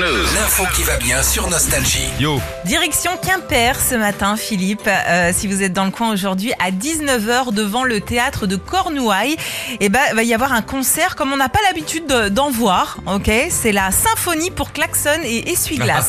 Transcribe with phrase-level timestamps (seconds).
[0.00, 0.24] news.
[0.34, 2.08] L'info qui va bien sur Nostalgie.
[2.18, 4.88] Yo, Direction Quimper ce matin, Philippe.
[4.88, 9.36] Euh, si vous êtes dans le coin aujourd'hui, à 19h devant le théâtre de Cornouailles,
[9.80, 12.96] eh ben, va y avoir un concert comme on n'a pas l'habitude de- d'en voir.
[13.06, 16.08] Ok, c'est la symphonie pour klaxon et essuie-glace.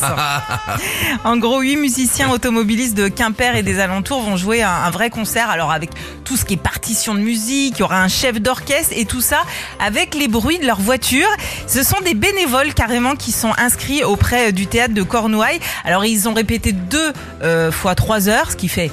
[1.24, 5.10] en gros, huit musiciens automobilistes de Quimper et des alentours vont jouer un, un vrai
[5.10, 5.50] concert.
[5.50, 5.90] Alors avec
[6.24, 9.20] tout ce qui est partition de musique, il y aura un chef d'orchestre et tout
[9.20, 9.42] ça
[9.80, 11.28] avec les bruits de leur voiture.
[11.66, 15.60] Ce sont des bénévoles carrément qui sont inscrits auprès du théâtre de Cornouailles.
[15.84, 17.12] Alors ils ont répété deux
[17.42, 18.90] euh, fois trois heures, ce qui fait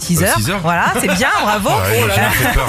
[0.00, 0.36] 6 Euh, heures.
[0.36, 0.58] six heures.
[0.64, 1.68] Voilà, c'est bien, bravo.
[1.68, 2.66] Ouais, fait peur.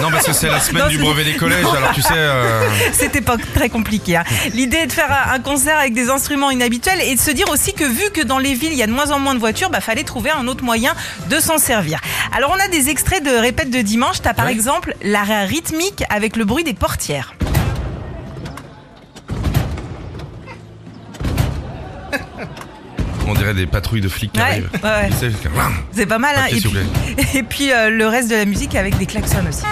[0.00, 2.12] Non, parce que c'est la semaine Non, du brevet des collèges, alors tu sais.
[2.14, 4.16] euh, C'était pas très compliqué.
[4.16, 4.22] hein.
[4.54, 7.48] L'idée est de faire un un concert avec des instruments inhabituels et de se dire
[7.50, 9.40] aussi que vu que dans les villes il y a de moins en moins de
[9.40, 10.94] voitures, bah fallait trouver un autre moyen
[11.30, 12.00] de s'en servir.
[12.36, 14.22] Alors on a des extraits de répète de dimanche.
[14.22, 14.52] T'as par Ouais.
[14.52, 17.34] exemple l'arrêt rythmique avec le bruit des portières.
[23.32, 24.70] On dirait des patrouilles de flics qui Ouais, arrivent.
[24.82, 25.10] ouais, ouais.
[25.92, 26.34] C'est pas mal.
[26.36, 28.96] Hein Papier, et, s'il puis, vous et puis euh, le reste de la musique avec
[28.98, 29.62] des klaxons aussi.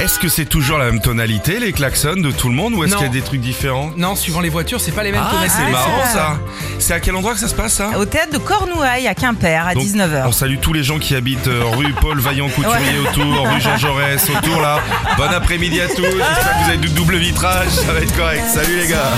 [0.00, 2.92] Est-ce que c'est toujours la même tonalité, les klaxons de tout le monde, ou est-ce
[2.92, 2.96] Non.
[2.98, 5.30] qu'il y a des trucs différents Non, suivant les voitures, c'est pas les mêmes Ah,
[5.30, 5.54] tonalités.
[5.58, 6.40] c'est Ah, marrant ça.
[6.78, 9.66] C'est à quel endroit que ça se passe ça Au théâtre de Cornouailles à Quimper
[9.66, 10.24] à Donc, 19h.
[10.26, 13.76] On salue tous les gens qui habitent euh, rue Paul Vaillant Couturier autour, rue Jean
[13.76, 14.80] Jaurès autour là.
[15.18, 16.02] Bon après-midi à tous.
[16.02, 17.68] J'espère que vous avez du double vitrage.
[17.68, 18.42] Ça va être correct.
[18.48, 19.10] Salut les gars.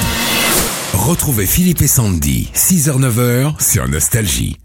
[0.95, 4.57] Retrouvez Philippe et Sandy, 6h-9h sur Nostalgie.